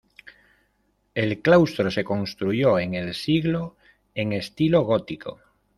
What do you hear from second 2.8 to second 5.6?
el siglo en estilo gótico.